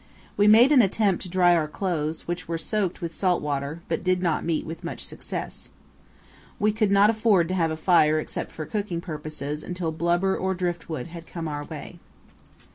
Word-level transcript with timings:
We 0.35 0.47
made 0.47 0.71
an 0.71 0.81
attempt 0.81 1.21
to 1.21 1.29
dry 1.29 1.55
our 1.55 1.67
clothes, 1.67 2.27
which 2.27 2.47
were 2.47 2.57
soaked 2.57 3.01
with 3.01 3.13
salt 3.13 3.39
water, 3.39 3.81
but 3.87 4.03
did 4.03 4.19
not 4.19 4.43
meet 4.43 4.65
with 4.65 4.83
much 4.83 5.05
success. 5.05 5.69
We 6.57 6.71
could 6.71 6.89
not 6.89 7.11
afford 7.11 7.47
to 7.49 7.53
have 7.53 7.69
a 7.69 7.77
fire 7.77 8.19
except 8.19 8.49
for 8.49 8.65
cooking 8.65 8.99
purposes 8.99 9.61
until 9.61 9.91
blubber 9.91 10.35
or 10.35 10.55
driftwood 10.55 11.05
had 11.05 11.27
come 11.27 11.47
our 11.47 11.65
way. 11.65 11.99